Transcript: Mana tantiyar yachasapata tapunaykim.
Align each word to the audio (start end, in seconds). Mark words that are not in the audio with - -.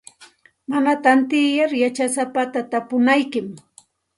Mana 0.69 0.93
tantiyar 1.03 1.71
yachasapata 1.81 2.59
tapunaykim. 2.71 3.47